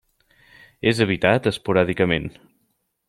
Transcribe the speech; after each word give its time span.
És 0.91 1.01
habitat 1.05 1.49
esporàdicament. 1.51 2.27